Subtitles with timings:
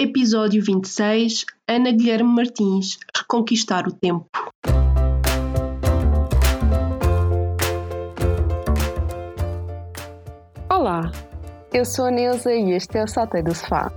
[0.00, 4.28] Episódio 26 Ana Guilherme Martins Reconquistar o Tempo.
[10.70, 11.10] Olá,
[11.74, 13.90] eu sou a Neuza e este é o Saltei do Sofá,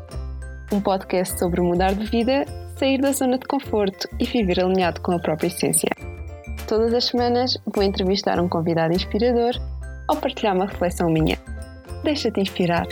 [0.74, 2.48] um podcast sobre mudar de vida,
[2.80, 5.92] sair da zona de conforto e viver alinhado com a própria essência.
[6.68, 9.54] Todas as semanas vou entrevistar um convidado inspirador
[10.10, 11.38] ou partilhar uma reflexão minha.
[12.04, 12.88] Deixa-te inspirar.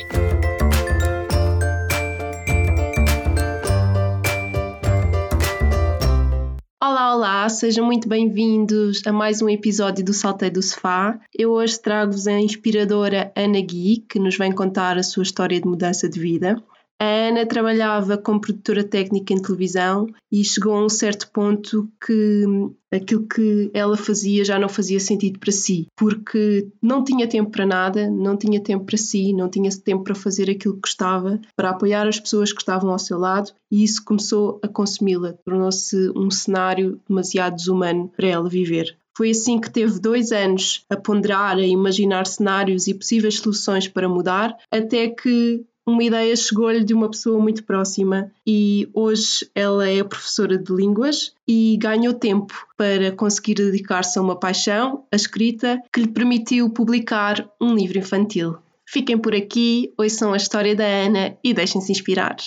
[7.20, 11.20] Olá, sejam muito bem-vindos a mais um episódio do Saltei do Sofá.
[11.38, 15.68] Eu hoje trago-vos a inspiradora Ana Gui, que nos vem contar a sua história de
[15.68, 16.64] mudança de vida.
[17.02, 22.44] A Ana trabalhava como produtora técnica em televisão e chegou a um certo ponto que
[22.92, 27.66] aquilo que ela fazia já não fazia sentido para si, porque não tinha tempo para
[27.66, 31.70] nada, não tinha tempo para si, não tinha tempo para fazer aquilo que gostava, para
[31.70, 36.30] apoiar as pessoas que estavam ao seu lado, e isso começou a consumi-la, tornou-se um
[36.30, 38.98] cenário demasiado desumano para ela viver.
[39.16, 44.08] Foi assim que teve dois anos a ponderar, a imaginar cenários e possíveis soluções para
[44.08, 50.04] mudar, até que uma ideia chegou-lhe de uma pessoa muito próxima e hoje ela é
[50.04, 56.02] professora de línguas e ganhou tempo para conseguir dedicar-se a uma paixão, a escrita, que
[56.02, 58.58] lhe permitiu publicar um livro infantil.
[58.86, 62.38] Fiquem por aqui, ouçam a história da Ana e deixem-se inspirar.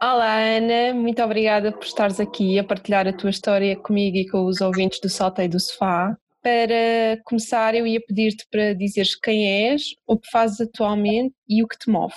[0.00, 4.44] Olá Ana, muito obrigada por estares aqui a partilhar a tua história comigo e com
[4.44, 6.16] os ouvintes do Saltei do Sofá.
[6.48, 11.68] Para começar, eu ia pedir-te para dizeres quem és, o que fazes atualmente e o
[11.68, 12.14] que te move.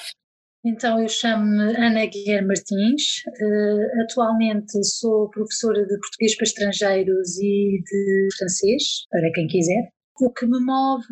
[0.63, 3.23] Então, eu chamo-me Ana Guilherme Martins.
[3.27, 9.89] Uh, atualmente sou professora de português para estrangeiros e de francês, para quem quiser.
[10.21, 11.03] O que me move,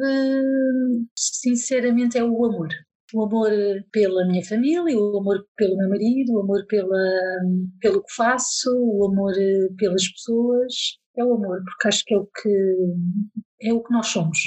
[1.14, 2.70] sinceramente, é o amor.
[3.14, 3.52] O amor
[3.92, 7.04] pela minha família, o amor pelo meu marido, o amor pela,
[7.82, 9.34] pelo que faço, o amor
[9.78, 12.50] pelas pessoas é o amor, porque acho que é o que
[13.62, 14.38] é o que nós somos.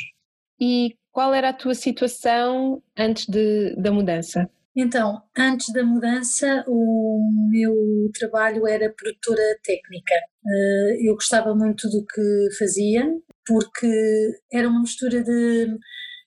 [0.60, 4.48] E qual era a tua situação antes de, da mudança?
[4.74, 7.20] Então, antes da mudança, o
[7.50, 10.14] meu trabalho era produtora técnica.
[10.46, 13.04] Eh, eu gostava muito do que fazia,
[13.46, 13.86] porque
[14.50, 15.78] era uma mistura de,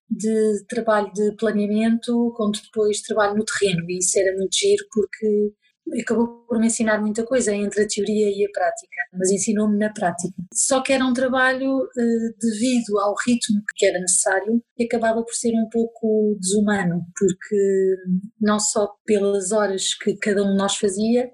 [0.10, 5.54] de trabalho de planeamento com depois trabalho no terreno, e isso era muito giro, porque
[6.02, 9.92] acabou por me ensinar muita coisa entre a teoria e a prática, mas ensinou-me na
[9.92, 10.36] prática.
[10.54, 15.34] Só que era um trabalho eh, devido ao ritmo que era necessário e acabava por
[15.34, 17.96] ser um pouco desumano, porque
[18.42, 21.30] não só pelas horas que cada um de nós fazia,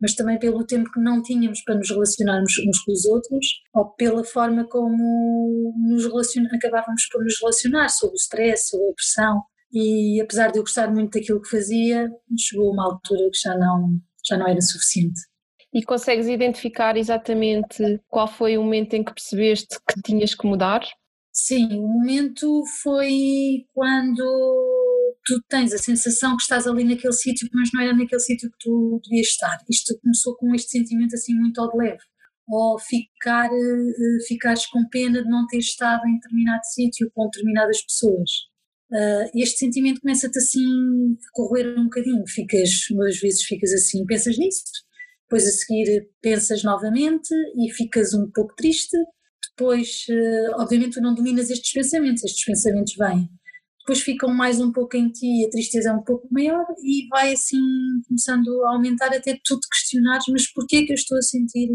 [0.00, 3.94] mas também pelo tempo que não tínhamos para nos relacionarmos uns com os outros, ou
[3.94, 6.04] pela forma como nos
[6.54, 9.42] acabávamos por nos relacionar, sob o stress, sob a pressão
[9.78, 14.00] e apesar de eu gostar muito daquilo que fazia, chegou uma altura que já não,
[14.26, 15.20] já não era suficiente.
[15.70, 20.80] E consegues identificar exatamente qual foi o momento em que percebeste que tinhas que mudar?
[21.30, 24.24] Sim, o momento foi quando
[25.26, 28.56] tu tens a sensação que estás ali naquele sítio, mas não era naquele sítio que
[28.58, 29.58] tu devias estar.
[29.68, 32.02] Isto começou com este sentimento assim muito ao de leve.
[32.48, 37.82] Ou ficar, eh, ficares com pena de não ter estado em determinado sítio com determinadas
[37.82, 38.30] pessoas
[38.90, 40.64] Uh, este sentimento começa-te assim
[41.14, 44.62] a correr um bocadinho, ficas, umas vezes ficas assim, pensas nisso,
[45.22, 48.96] depois a seguir pensas novamente e ficas um pouco triste,
[49.50, 53.28] depois uh, obviamente tu não dominas estes pensamentos, estes pensamentos vêm,
[53.80, 57.32] depois ficam mais um pouco em ti, a tristeza é um pouco maior e vai
[57.32, 57.58] assim
[58.06, 61.68] começando a aumentar até tu te questionares, mas porquê que eu estou a sentir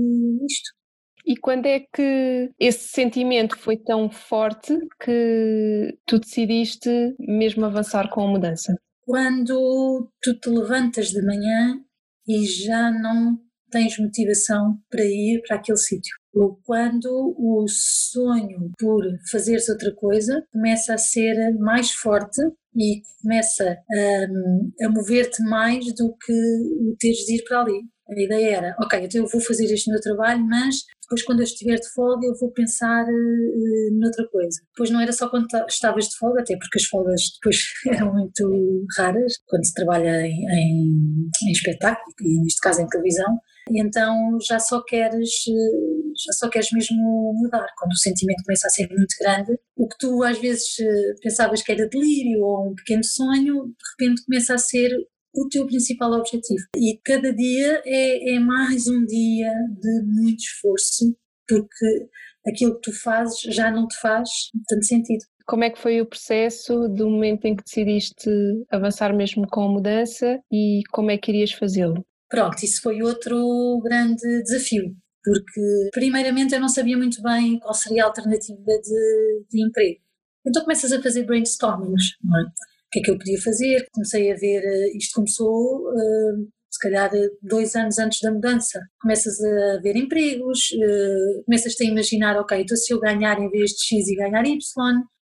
[0.49, 0.80] isto?
[1.25, 6.89] E quando é que esse sentimento foi tão forte que tu decidiste
[7.19, 8.75] mesmo avançar com a mudança?
[9.05, 11.79] Quando tu te levantas de manhã
[12.27, 13.37] e já não
[13.71, 16.15] tens motivação para ir para aquele sítio.
[16.33, 17.07] Ou quando
[17.37, 22.41] o sonho por fazeres outra coisa começa a ser mais forte
[22.75, 27.81] e começa a, a mover-te mais do que o teres de ir para ali.
[28.09, 31.43] A ideia era, ok, então eu vou fazer este meu trabalho, mas depois quando eu
[31.43, 34.61] estiver de folga eu vou pensar uh, noutra coisa.
[34.73, 37.57] Depois não era só quando estavas de folga, até porque as folgas depois
[37.87, 43.39] eram muito raras, quando se trabalha em, em, em espetáculo, e neste caso em televisão,
[43.69, 48.67] e então já só queres eh, já só queres mesmo mudar quando o sentimento começa
[48.67, 50.75] a ser muito grande o que tu às vezes
[51.21, 54.89] pensavas que era delírio ou um pequeno sonho de repente começa a ser
[55.33, 56.63] o teu principal objetivo.
[56.75, 61.15] E cada dia é, é mais um dia de muito esforço,
[61.47, 62.09] porque
[62.47, 64.29] aquilo que tu fazes já não te faz
[64.67, 65.23] tanto sentido.
[65.45, 68.29] Como é que foi o processo do momento em que decidiste
[68.69, 72.05] avançar mesmo com a mudança e como é que irias fazê-lo?
[72.29, 78.03] Pronto, isso foi outro grande desafio, porque primeiramente eu não sabia muito bem qual seria
[78.03, 79.99] a alternativa de, de emprego.
[80.47, 82.43] Então começas a fazer brainstormings, não é?
[82.91, 83.87] Que é que eu podia fazer?
[83.93, 87.09] Comecei a ver, eh, isto começou uh, se calhar
[87.41, 88.79] dois anos antes da mudança.
[89.01, 93.71] Começas a ver empregos, uh, começas a imaginar, ok, então se eu ganhar em vez
[93.71, 94.59] de X e ganhar Y,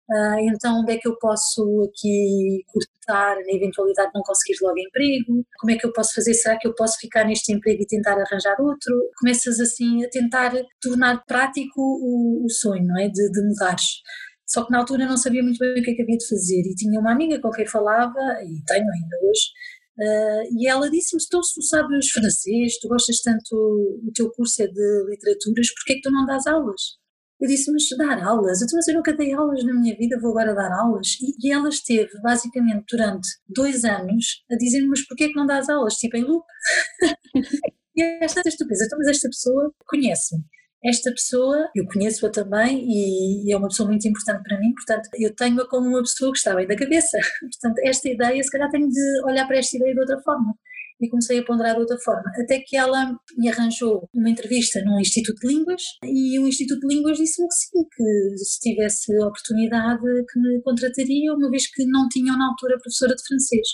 [0.08, 4.78] Uh, então, onde é que eu posso aqui cortar na eventualidade de não conseguir logo
[4.78, 5.44] emprego?
[5.58, 6.32] Como é que eu posso fazer?
[6.34, 8.94] Será que eu posso ficar neste emprego e tentar arranjar outro?
[9.18, 13.08] Começas assim a tentar tornar prático o sonho, não é?
[13.08, 14.00] De, de mudares.
[14.46, 16.60] Só que na altura não sabia muito bem o que é que havia de fazer
[16.60, 19.46] e tinha uma amiga com quem falava, e tenho ainda hoje,
[19.98, 24.62] uh, e ela disse-me: então, se tu sabes francês, tu gostas tanto, o teu curso
[24.62, 26.80] é de literaturas, porquê é que tu não dás aulas?
[27.40, 28.62] Eu disse, mas dar aulas?
[28.62, 31.18] Então, mas eu nunca dei aulas na minha vida, vou agora dar aulas?
[31.20, 35.44] E, e ela esteve, basicamente, durante dois anos a dizer-me, mas porquê é que não
[35.44, 35.96] dás aulas?
[35.96, 36.46] Tipo, em loop.
[37.94, 40.42] e esta estupidez, então, mas esta pessoa conhece-me.
[40.84, 45.34] Esta pessoa, eu conheço-a também e, é uma pessoa muito importante para mim, portanto, eu
[45.34, 47.18] tenho-a como uma pessoa que está bem da cabeça.
[47.40, 50.54] Portanto, esta ideia, se calhar tenho de olhar para esta ideia de outra forma
[51.00, 52.30] e comecei a ponderar de outra forma.
[52.42, 56.94] Até que ela me arranjou uma entrevista num Instituto de Línguas e o Instituto de
[56.94, 60.02] Línguas disse-me que sim, que se tivesse oportunidade
[60.32, 63.68] que me contrataria, uma vez que não tinham na altura professora de francês.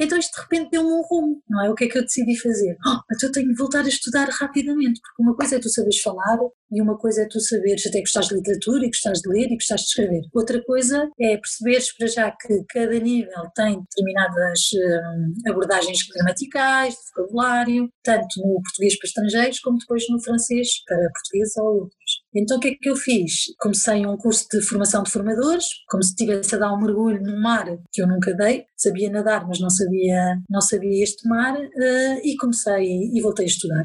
[0.00, 1.70] Então isto de repente deu-me um rumo, não é?
[1.70, 2.74] O que é que eu decidi fazer?
[2.86, 6.00] Oh, então eu tenho de voltar a estudar rapidamente, porque uma coisa é tu saberes
[6.00, 6.38] falar
[6.72, 9.56] e uma coisa é tu saberes até gostar de literatura e gostares de ler e
[9.56, 10.22] gostares de escrever.
[10.32, 17.00] Outra coisa é perceberes para já que cada nível tem determinadas hum, abordagens gramaticais, de
[17.14, 21.90] vocabulário, tanto no português para estrangeiros como depois no francês para português ou.
[22.34, 23.32] Então o que é que eu fiz?
[23.58, 27.40] Comecei um curso de formação de formadores, como se estivesse a dar um mergulho num
[27.40, 32.20] mar que eu nunca dei, sabia nadar mas não sabia, não sabia este mar uh,
[32.22, 33.82] e comecei e voltei a estudar.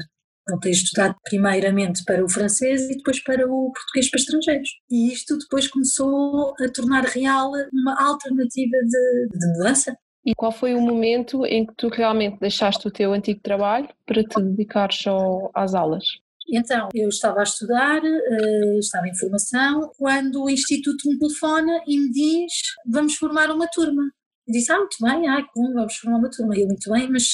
[0.48, 4.68] Voltei a estudar primeiramente para o francês e depois para o português para estrangeiros.
[4.88, 9.96] E isto depois começou a tornar real uma alternativa de, de mudança.
[10.24, 14.22] E qual foi o momento em que tu realmente deixaste o teu antigo trabalho para
[14.22, 16.04] te dedicares só às aulas?
[16.48, 21.98] Então, eu estava a estudar, uh, estava em formação, quando o Instituto me telefona e
[21.98, 22.52] me diz:
[22.90, 24.02] Vamos formar uma turma.
[24.46, 26.56] Eu disse: Ah, muito bem, ah, como vamos formar uma turma.
[26.56, 27.24] Eu, muito bem, mas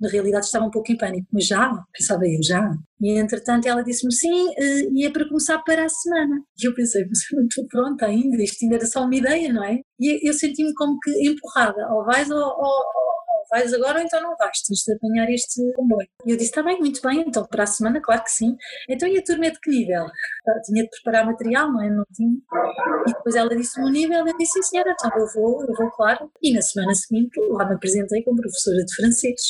[0.00, 2.70] na realidade estava um pouco em pânico, mas já, pensava eu, já.
[3.00, 6.36] E entretanto ela disse-me sim, uh, e é para começar para a semana.
[6.58, 9.52] E eu pensei, mas eu não estou pronta ainda, isto ainda era só uma ideia,
[9.52, 9.78] não é?
[10.00, 13.03] E eu senti-me como que empurrada, ou vais ou, ou
[13.50, 16.08] vais agora ou então não vais, tens de apanhar este comboio.
[16.26, 18.56] E eu disse, está bem, muito bem, então para a semana, claro que sim.
[18.88, 20.04] Então e a turma é de que nível?
[20.04, 21.90] Ah, tinha de preparar material, não é?
[21.90, 22.36] Não tinha.
[23.06, 25.90] E depois ela disse-me o nível, eu disse, sim senhora, então eu vou, eu vou,
[25.90, 26.30] claro.
[26.42, 29.40] E na semana seguinte lá me apresentei como professora de francês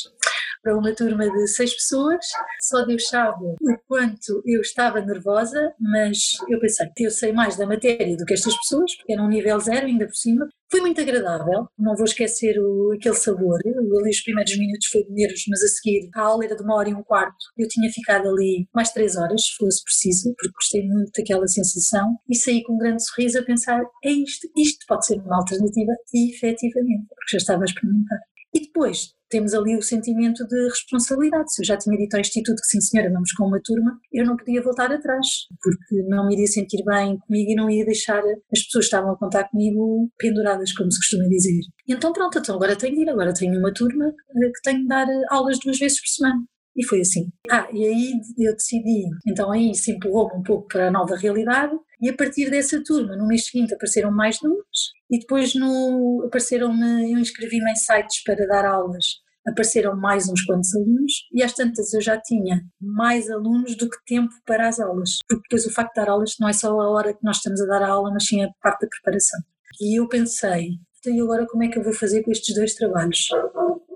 [0.65, 2.25] para uma turma de seis pessoas.
[2.59, 6.17] Só Deus sabe o quanto eu estava nervosa, mas
[6.49, 9.29] eu pensei que eu sei mais da matéria do que estas pessoas, porque era um
[9.29, 10.49] nível zero ainda por cima.
[10.71, 13.59] Foi muito agradável, não vou esquecer o, aquele sabor.
[13.63, 16.75] Ali os primeiros minutos foi de nervos, mas a seguir a aula era de uma
[16.75, 17.37] hora e um quarto.
[17.55, 22.17] Eu tinha ficado ali mais três horas, se fosse preciso, porque gostei muito daquela sensação
[22.27, 25.91] e saí com um grande sorriso a pensar: é isto, isto pode ser uma alternativa,
[26.11, 28.19] e efetivamente, porque já estava a experimentar.
[28.55, 31.53] E depois temos ali o sentimento de responsabilidade.
[31.53, 34.25] Se eu já tinha dito ao Instituto que sim senhora, vamos com uma turma, eu
[34.25, 35.27] não podia voltar atrás,
[35.61, 39.11] porque não me iria sentir bem comigo e não ia deixar as pessoas que estavam
[39.11, 41.59] a contar comigo penduradas, como se costuma dizer.
[41.87, 44.87] Então pronto, então agora tenho de ir, agora tenho uma turma eh, que tenho de
[44.87, 46.45] dar eh, aulas duas vezes por semana.
[46.77, 47.29] E foi assim.
[47.49, 51.73] Ah, e aí eu decidi, então aí se empurrou-me um pouco para a nova realidade,
[52.01, 57.13] e a partir dessa turma, no mês seguinte, apareceram mais números, e depois no, apareceram-me,
[57.13, 59.05] eu inscrevi-me em sites para dar aulas,
[59.47, 63.97] apareceram mais uns quantos alunos e às tantas eu já tinha mais alunos do que
[64.05, 66.89] tempo para as aulas, porque depois o facto de dar aulas não é só a
[66.89, 69.39] hora que nós estamos a dar a aula, mas sim a parte da preparação.
[69.79, 72.73] E eu pensei, então e agora como é que eu vou fazer com estes dois
[72.73, 73.27] trabalhos?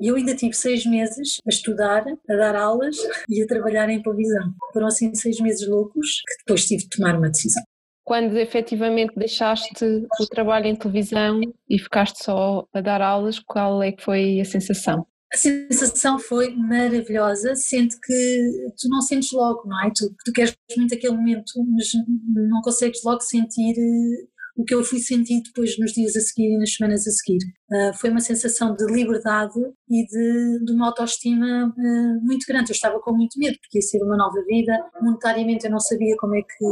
[0.02, 2.96] E eu ainda tive seis meses a estudar, a dar aulas
[3.28, 4.54] e a trabalhar em televisão.
[4.74, 7.64] Foram assim seis meses loucos que depois tive de tomar uma decisão
[8.10, 9.86] quando efetivamente deixaste
[10.20, 11.40] o trabalho em televisão
[11.70, 15.06] e ficaste só a dar aulas, qual é que foi a sensação?
[15.32, 19.92] A sensação foi maravilhosa, sendo que tu não sentes logo, não é?
[19.96, 21.88] Tu, tu queres muito aquele momento, mas
[22.50, 26.56] não consegues logo sentir eh, o que eu fui sentir depois nos dias a seguir
[26.56, 27.40] e nas semanas a seguir.
[27.72, 29.60] Uh, foi uma sensação de liberdade
[29.90, 32.72] e de, de uma autoestima uh, muito grande.
[32.72, 34.74] Eu estava com muito medo, porque ia ser uma nova vida.
[35.02, 36.66] Monetariamente eu não sabia como é que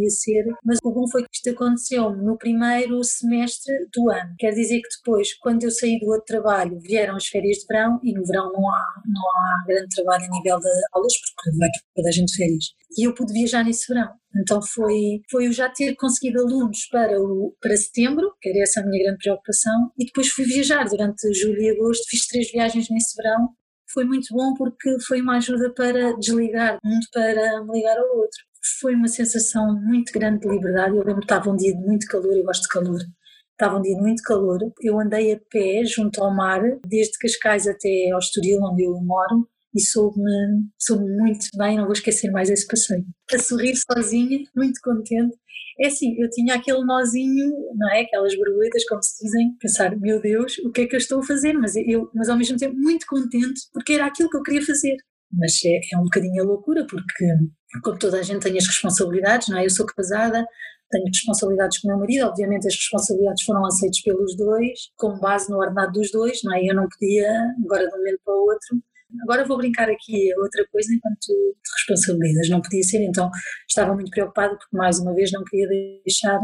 [0.00, 4.34] ia ser, mas o bom foi que isto aconteceu no primeiro semestre do ano.
[4.38, 7.98] Quer dizer que depois, quando eu saí do outro trabalho, vieram as férias de verão
[8.02, 11.68] e no verão não há, não há grande trabalho a nível de aulas, porque vai
[11.94, 12.64] toda a gente de férias.
[12.96, 14.12] E eu pude viajar nesse verão.
[14.36, 18.80] Então foi, foi eu já ter conseguido alunos para, o, para setembro, que era essa
[18.80, 22.88] a minha grande preocupação, e depois fui viajar durante julho e agosto, fiz três viagens
[22.90, 23.50] nesse verão.
[23.92, 28.38] Foi muito bom porque foi uma ajuda para desligar um para me ligar ao outro.
[28.80, 30.96] Foi uma sensação muito grande de liberdade.
[30.96, 33.00] Eu lembro que estava um dia de muito calor, eu gosto de calor.
[33.52, 34.58] Estava um dia de muito calor.
[34.80, 39.48] Eu andei a pé junto ao mar, desde Cascais até ao Estoril, onde eu moro,
[39.74, 43.04] e soube-me soube muito bem, não vou esquecer mais esse passeio.
[43.32, 45.36] A sorrir sozinha, muito contente.
[45.80, 48.02] É assim, eu tinha aquele nozinho, não é?
[48.02, 51.24] Aquelas borboletas, como se dizem, pensar, meu Deus, o que é que eu estou a
[51.24, 51.52] fazer?
[51.54, 54.96] Mas, eu, mas ao mesmo tempo muito contente, porque era aquilo que eu queria fazer.
[55.32, 57.26] Mas é, é um bocadinho a loucura, porque
[57.82, 59.64] como toda a gente tem as responsabilidades, não é?
[59.64, 60.46] Eu sou casada,
[60.90, 65.50] tenho responsabilidades com o meu marido, obviamente as responsabilidades foram aceitas pelos dois, com base
[65.50, 66.62] no ordenado dos dois, não é?
[66.64, 67.32] Eu não podia,
[67.64, 68.82] agora de um momento para o outro,
[69.22, 71.32] Agora vou brincar aqui outra coisa enquanto te
[71.76, 72.48] responsabilizas.
[72.48, 73.30] Não podia ser, então
[73.68, 75.68] estava muito preocupada porque, mais uma vez, não queria
[76.04, 76.38] deixar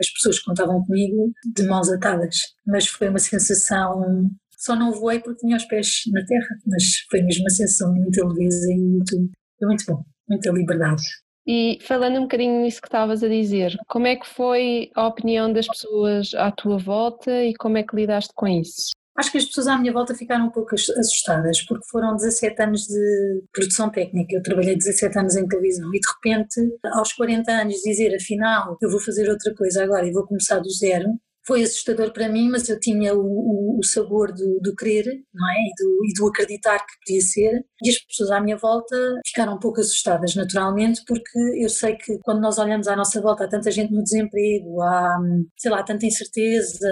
[0.00, 2.36] as pessoas que contavam comigo de mãos atadas.
[2.66, 4.30] Mas foi uma sensação.
[4.58, 8.26] Só não voei porque tinha os pés na terra, mas foi mesmo uma sensação muito
[8.26, 9.16] leveza e muito,
[9.62, 11.02] muito bom, muita liberdade.
[11.46, 15.52] E falando um bocadinho nisso que estavas a dizer, como é que foi a opinião
[15.52, 18.90] das pessoas à tua volta e como é que lidaste com isso?
[19.16, 22.82] Acho que as pessoas à minha volta ficaram um pouco assustadas, porque foram 17 anos
[22.82, 24.36] de produção técnica.
[24.36, 26.60] Eu trabalhei 17 anos em televisão e de repente,
[26.92, 30.70] aos 40 anos, dizer afinal eu vou fazer outra coisa agora e vou começar do
[30.70, 31.08] zero,
[31.46, 35.48] foi assustador para mim, mas eu tinha o, o, o sabor do, do, querer, não
[35.48, 35.54] é?
[35.54, 37.64] E do, e do, acreditar que podia ser.
[37.82, 42.18] E as pessoas à minha volta ficaram um pouco assustadas, naturalmente, porque eu sei que
[42.22, 45.18] quando nós olhamos à nossa volta há tanta gente no desemprego, há,
[45.56, 46.88] sei lá, tanta incerteza,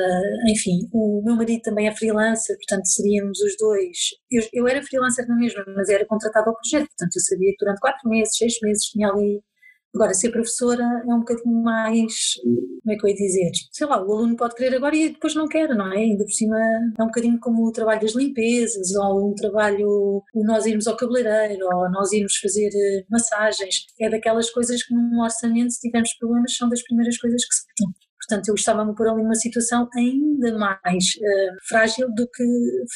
[0.48, 0.88] enfim.
[0.92, 3.98] O meu marido também é freelancer, portanto seríamos os dois.
[4.30, 7.64] Eu, eu era freelancer na mesma, mas era contratado ao projeto, portanto eu sabia que
[7.64, 9.42] durante quatro meses, seis meses tinha ali
[9.94, 13.50] Agora, ser professora é um bocadinho mais, como é que eu ia dizer?
[13.70, 15.98] Sei lá, o aluno pode querer agora e depois não quer, não é?
[15.98, 16.56] Ainda por cima
[16.98, 21.64] é um bocadinho como o trabalho das limpezas, ou um trabalho, nós irmos ao cabeleireiro,
[21.72, 23.86] ou nós irmos fazer eh, massagens.
[24.00, 27.62] É daquelas coisas que num orçamento, se tivermos problemas, são das primeiras coisas que se
[27.78, 27.94] pedem.
[28.26, 32.44] Portanto, eu estava-me a pôr ali numa situação ainda mais uh, frágil do que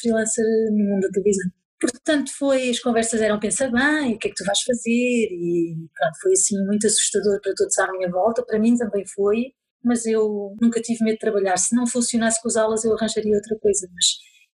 [0.01, 1.49] freelancer no mundo da televisão.
[1.79, 5.75] Portanto, foi, as conversas eram pensar bem, o que é que tu vais fazer, e
[5.97, 10.05] pronto, foi assim muito assustador para todos à minha volta, para mim também foi, mas
[10.05, 11.55] eu nunca tive medo de trabalhar.
[11.57, 14.05] Se não funcionasse com as aulas, eu arranjaria outra coisa, mas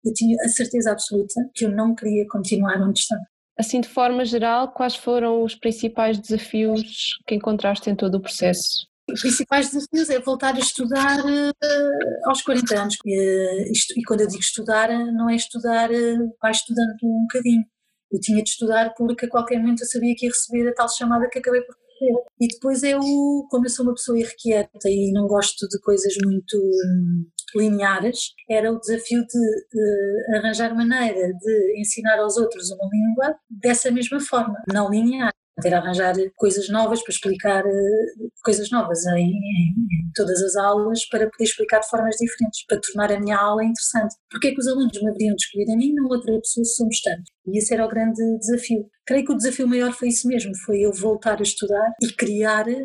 [0.04, 3.22] eu tinha a certeza absoluta que eu não queria continuar onde estava.
[3.56, 8.88] Assim, de forma geral, quais foram os principais desafios que encontraste em todo o processo?
[9.06, 12.94] Principais desafios é voltar a estudar uh, aos 40 anos.
[13.04, 17.64] Uh, isto, e quando eu digo estudar, não é estudar, uh, vai estudando um bocadinho.
[18.10, 20.88] Eu tinha de estudar porque a qualquer momento eu sabia que ia receber a tal
[20.88, 22.24] chamada que acabei por receber.
[22.40, 23.00] E depois eu,
[23.50, 27.24] como eu sou uma pessoa irrequieta e não gosto de coisas muito um,
[27.56, 28.18] lineares,
[28.48, 34.62] era o desafio de arranjar maneira de ensinar aos outros uma língua dessa mesma forma,
[34.72, 39.74] não linear ter a arranjar coisas novas para explicar eh, coisas novas em, em,
[40.14, 44.14] todas as aulas para poder explicar de formas diferentes, para tornar a minha aula interessante.
[44.30, 46.64] Porque é que os alunos me haveriam de escolher a mim e não outra pessoa
[46.64, 47.30] se somos tantos?
[47.46, 48.86] E esse era o grande desafio.
[49.04, 52.68] Creio que o desafio maior foi isso mesmo, foi eu voltar a estudar e criar
[52.68, 52.82] eh,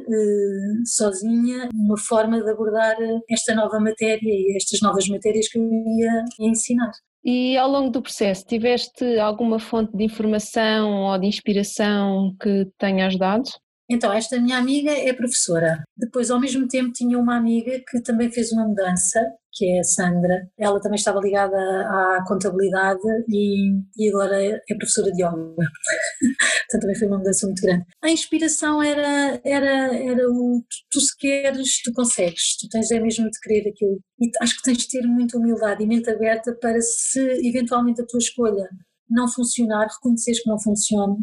[0.85, 2.95] sozinha uma forma de abordar
[3.29, 6.91] esta nova matéria e estas novas matérias que eu ia ensinar.
[7.29, 13.05] E ao longo do processo, tiveste alguma fonte de informação ou de inspiração que tenha
[13.05, 13.49] ajudado?
[13.89, 15.83] Então, esta minha amiga é professora.
[15.97, 19.19] Depois, ao mesmo tempo, tinha uma amiga que também fez uma mudança
[19.57, 20.47] que é a Sandra.
[20.57, 25.35] Ela também estava ligada à contabilidade e, e agora é professora de yoga.
[25.35, 27.85] Portanto, também foi uma mudança muito grande.
[28.03, 32.57] A inspiração era, era, era o tu, tu se queres, tu consegues.
[32.59, 33.99] Tu tens é mesmo de querer aquilo.
[34.19, 38.05] E acho que tens de ter muita humildade e mente aberta para se eventualmente a
[38.05, 38.69] tua escolha
[39.09, 41.15] não funcionar, reconheceres que não funciona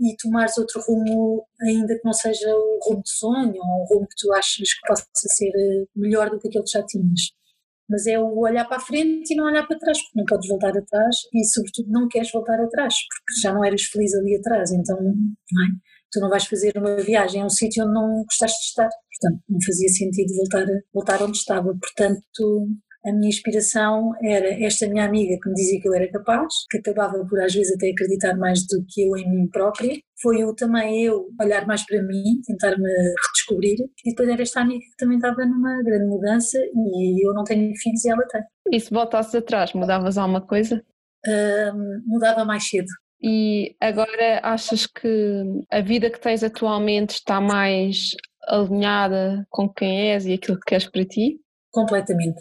[0.00, 4.08] e tomares outro rumo, ainda que não seja o rumo de sonho ou o rumo
[4.08, 5.52] que tu achas que possa ser
[5.94, 7.20] melhor do que aquele que já tinhas
[7.90, 10.48] mas é o olhar para a frente e não olhar para trás, porque não podes
[10.48, 14.70] voltar atrás e, sobretudo, não queres voltar atrás, porque já não eras feliz ali atrás,
[14.72, 15.90] então não é?
[16.12, 19.42] tu não vais fazer uma viagem a um sítio onde não gostaste de estar, portanto,
[19.48, 22.68] não fazia sentido voltar, voltar onde estava, portanto,
[23.06, 26.78] a minha inspiração era esta minha amiga que me dizia que eu era capaz, que
[26.78, 29.98] acabava por às vezes até acreditar mais do que eu em mim própria.
[30.22, 32.90] Foi eu também eu olhar mais para mim, tentar me
[33.26, 33.78] redescobrir.
[34.04, 37.72] E depois era esta amiga que também estava numa grande mudança e eu não tenho
[37.76, 38.42] filhos e ela tem.
[38.70, 40.82] E se voltasses atrás, mudavas alguma coisa?
[41.26, 42.88] Uh, mudava mais cedo.
[43.22, 48.14] E agora achas que a vida que tens atualmente está mais
[48.48, 51.38] alinhada com quem és e aquilo que queres para ti?
[51.70, 52.40] Completamente.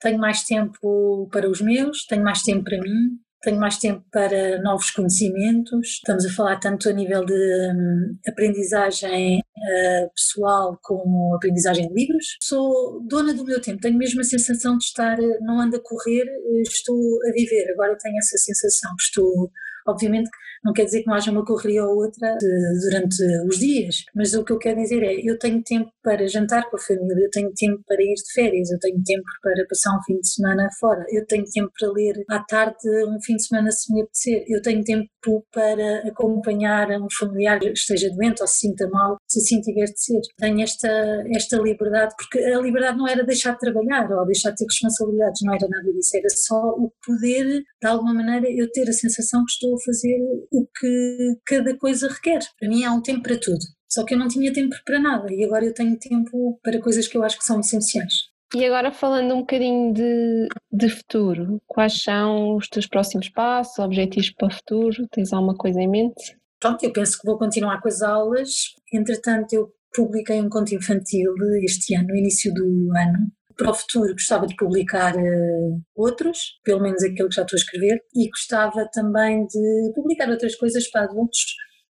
[0.00, 4.62] Tenho mais tempo para os meus, tenho mais tempo para mim, tenho mais tempo para
[4.62, 5.88] novos conhecimentos.
[5.88, 12.36] Estamos a falar tanto a nível de um, aprendizagem uh, pessoal como aprendizagem de livros.
[12.40, 16.24] Sou dona do meu tempo, tenho mesmo a sensação de estar, não ando a correr,
[16.24, 16.96] eh, estou
[17.28, 17.70] a viver.
[17.72, 19.50] Agora tenho essa sensação, estou
[19.86, 20.30] Obviamente
[20.64, 24.32] não quer dizer que não haja uma correria ou outra de, durante os dias, mas
[24.32, 27.30] o que eu quero dizer é, eu tenho tempo para jantar com a família, eu
[27.30, 30.68] tenho tempo para ir de férias, eu tenho tempo para passar um fim de semana
[30.78, 32.76] fora, eu tenho tempo para ler à tarde
[33.08, 35.08] um fim de semana se me apetecer, eu tenho tempo
[35.52, 40.00] para acompanhar um familiar que esteja doente ou se sinta mal, se assim tiver de
[40.00, 40.20] ser.
[40.38, 40.88] Tenho esta,
[41.34, 45.40] esta liberdade, porque a liberdade não era deixar de trabalhar ou deixar de ter responsabilidades,
[45.44, 49.44] não era nada disso, era só o poder, de alguma maneira, eu ter a sensação
[49.44, 50.18] que estou a fazer
[50.50, 52.40] o que cada coisa requer.
[52.58, 53.60] Para mim há um tempo para tudo.
[53.90, 57.06] Só que eu não tinha tempo para nada e agora eu tenho tempo para coisas
[57.06, 58.32] que eu acho que são essenciais.
[58.54, 64.30] E agora falando um bocadinho de, de futuro, quais são os teus próximos passos, objetivos
[64.30, 65.08] para o futuro?
[65.10, 66.36] Tens alguma coisa em mente?
[66.60, 68.74] Pronto, eu penso que vou continuar com as aulas.
[68.92, 71.32] Entretanto, eu publiquei um conto infantil
[71.64, 76.82] este ano, no início do ano, para o futuro gostava de publicar uh, outros, pelo
[76.82, 81.04] menos aquele que já estou a escrever, e gostava também de publicar outras coisas para
[81.04, 81.40] adultos.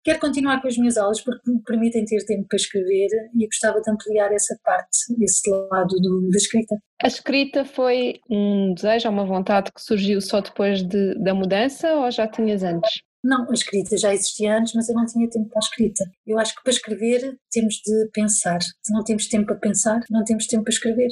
[0.04, 3.80] Quero continuar com as minhas aulas porque me permitem ter tempo para escrever e gostava
[3.80, 4.88] de ampliar essa parte,
[5.20, 6.76] esse lado do, da escrita.
[7.02, 12.10] A escrita foi um desejo, uma vontade que surgiu só depois de, da mudança ou
[12.10, 13.02] já tinhas antes?
[13.22, 16.04] Não, a escrita já existia antes, mas eu não tinha tempo para a escrita.
[16.26, 18.60] Eu acho que para escrever temos de pensar.
[18.62, 21.08] Se não temos tempo para pensar, não temos tempo para escrever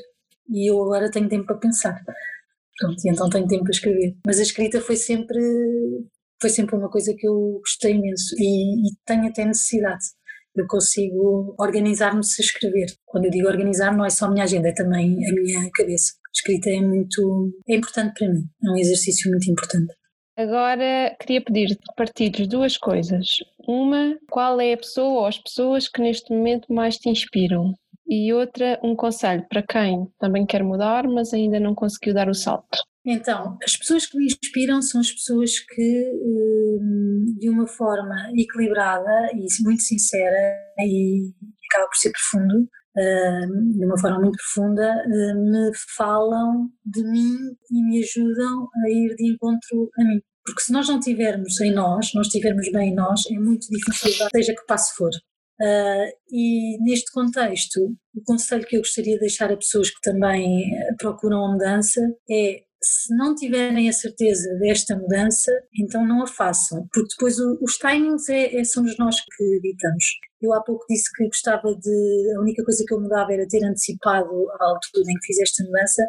[0.49, 2.03] e eu agora tenho tempo para pensar.
[2.79, 4.17] Pronto, e então tenho tempo para escrever.
[4.27, 5.41] Mas a escrita foi sempre,
[6.41, 10.05] foi sempre uma coisa que eu gostei imenso e, e tenho até necessidade.
[10.55, 12.87] Eu consigo organizar-me se escrever.
[13.05, 16.13] Quando eu digo organizar, não é só a minha agenda, é também a minha cabeça.
[16.27, 19.95] A escrita é muito, é importante para mim, é um exercício muito importante.
[20.37, 23.27] Agora queria pedir-te que partilhes duas coisas.
[23.67, 27.75] Uma, qual é a pessoa ou as pessoas que neste momento mais te inspiram?
[28.09, 32.35] E outra, um conselho para quem também quer mudar, mas ainda não conseguiu dar o
[32.35, 32.79] salto.
[33.05, 39.31] Então, as pessoas que me inspiram são as pessoas que, hum, de uma forma equilibrada
[39.33, 41.33] e muito sincera, e
[41.71, 47.37] acaba por ser profundo, hum, de uma forma muito profunda, hum, me falam de mim
[47.71, 50.21] e me ajudam a ir de encontro a mim.
[50.45, 54.27] Porque se nós não tivermos em nós, não estivermos bem em nós, é muito difícil,
[54.35, 55.11] seja que passo for.
[55.61, 57.81] Uh, e neste contexto,
[58.15, 62.01] o conselho que eu gostaria de deixar a pessoas que também eh, procuram a mudança
[62.31, 67.79] é se não tiverem a certeza desta mudança, então não a façam, porque depois os
[67.79, 70.05] timings é, é, somos nós que editamos.
[70.41, 72.35] Eu há pouco disse que gostava de.
[72.37, 74.29] A única coisa que eu mudava era ter antecipado
[74.61, 76.07] a altura em que fiz esta mudança,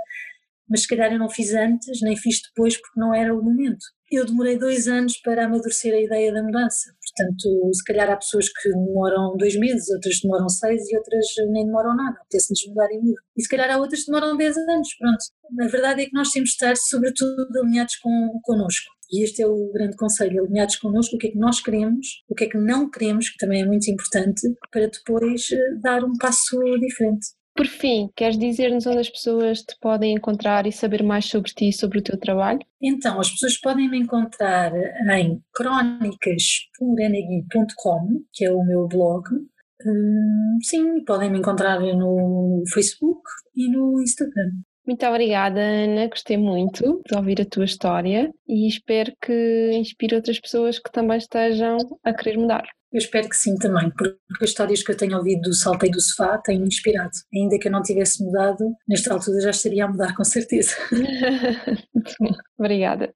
[0.70, 3.86] mas se calhar eu não fiz antes, nem fiz depois, porque não era o momento.
[4.12, 6.92] Eu demorei dois anos para amadurecer a ideia da mudança.
[7.18, 11.66] Portanto, se calhar há pessoas que demoram dois meses, outras demoram seis e outras nem
[11.66, 13.22] demoram nada, apetece-nos mudar e mudar.
[13.36, 15.26] E se calhar há outras que demoram dez anos, pronto.
[15.62, 18.86] A verdade é que nós temos de estar, sobretudo, alinhados com, connosco.
[19.12, 22.36] E este é o grande conselho, alinhados connosco, o que é que nós queremos, o
[22.36, 26.14] que é que não queremos, que também é muito importante, para depois eh, dar um
[26.20, 27.28] passo diferente.
[27.58, 31.70] Por fim, queres dizer-nos onde as pessoas te podem encontrar e saber mais sobre ti
[31.70, 32.60] e sobre o teu trabalho?
[32.80, 34.72] Então, as pessoas podem me encontrar
[35.18, 39.24] em crónicasporanagui.com, que é o meu blog.
[39.84, 43.24] Hum, sim, podem me encontrar no Facebook
[43.56, 44.52] e no Instagram.
[44.86, 46.10] Muito obrigada, Ana.
[46.10, 51.18] Gostei muito de ouvir a tua história e espero que inspire outras pessoas que também
[51.18, 52.68] estejam a querer mudar.
[52.92, 56.02] Eu espero que sim também, porque as histórias que eu tenho ouvido do saltei do
[56.02, 57.12] sofá têm me inspirado.
[57.34, 60.76] Ainda que eu não tivesse mudado, nesta altura já estaria a mudar com certeza.
[62.58, 63.14] Obrigada.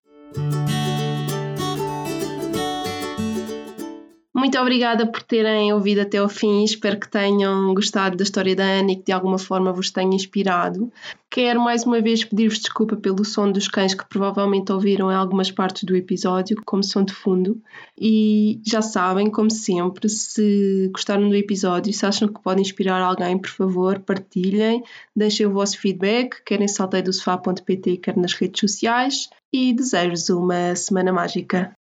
[4.41, 6.63] Muito obrigada por terem ouvido até ao fim.
[6.63, 10.15] Espero que tenham gostado da história da Ana e que de alguma forma vos tenha
[10.15, 10.91] inspirado.
[11.29, 15.51] Quero mais uma vez pedir-vos desculpa pelo som dos cães que provavelmente ouviram em algumas
[15.51, 17.61] partes do episódio, como som de fundo.
[17.95, 23.37] E já sabem, como sempre, se gostaram do episódio, se acham que pode inspirar alguém,
[23.37, 24.83] por favor, partilhem,
[25.15, 29.29] deixem o vosso feedback, quer em salteidosofá.pt, quer nas redes sociais.
[29.53, 31.77] E desejo-vos uma semana mágica.